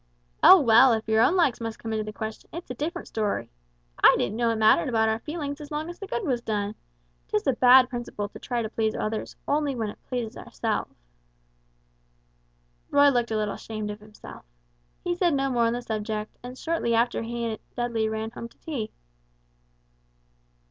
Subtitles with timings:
[0.41, 3.51] "Oh, well, if your own likes must come into the question, it's a different story!
[4.03, 6.73] I didn't know it mattered about our feelings as long as the good is done!
[7.27, 10.95] 'Tis a bad principle to try to please others only when it pleases ourselves."
[12.89, 14.43] Roy looked a little ashamed of himself.
[15.03, 18.47] He said no more on the subject, and shortly after he and Dudley ran home
[18.49, 18.91] to tea.